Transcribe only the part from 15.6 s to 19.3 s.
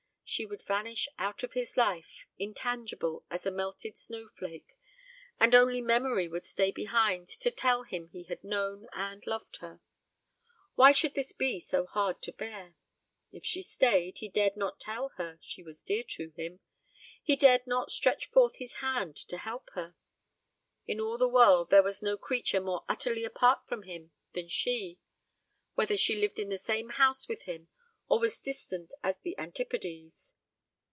was dear to him; he dared not stretch forth his hand